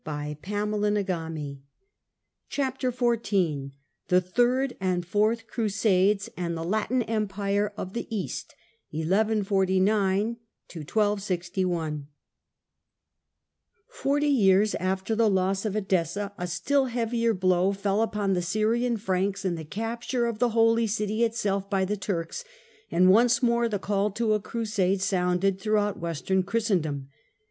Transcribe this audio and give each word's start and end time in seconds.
1 0.03 0.37
CHAPTEE 0.41 1.61
XIV 2.49 3.71
THE 4.07 4.19
THIRD 4.21 4.77
AND 4.79 5.05
FOURTH 5.05 5.45
CRUSADES 5.45 6.29
AND 6.35 6.57
THE 6.57 6.63
LATIN 6.63 7.03
EMPIRE 7.03 7.71
OF 7.77 7.93
THE 7.93 8.07
EAST 8.09 8.55
[1149 8.89 10.37
1261] 10.39 12.07
FOETY 13.87 14.27
years 14.27 14.73
after 14.73 15.13
the 15.13 15.29
loss 15.29 15.65
of 15.65 15.75
Eclessa 15.75 16.31
a 16.35 16.47
still 16.47 16.85
heavier 16.85 17.35
blow 17.35 17.71
fell 17.71 18.01
upon 18.01 18.33
the 18.33 18.41
Syrian 18.41 18.97
Franks 18.97 19.45
in 19.45 19.53
the 19.53 19.63
capture 19.63 20.25
of 20.25 20.39
the 20.39 20.49
Holy 20.49 20.87
City 20.87 21.23
itself 21.23 21.69
by 21.69 21.85
the 21.85 21.95
Turks, 21.95 22.43
and 22.89 23.11
once 23.11 23.43
more 23.43 23.69
the 23.69 23.77
call 23.77 24.09
to 24.09 24.33
a 24.33 24.39
Crusade 24.39 24.99
sounded 25.03 25.59
throughout 25.61 25.99
Western 25.99 26.41
Christendom. 26.41 27.09